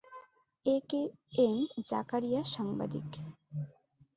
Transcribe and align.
এ 0.65 0.75
K 0.89 1.01
M 1.39 1.57
Zakaria 1.89 2.41
সাংবাদিক। 2.53 3.09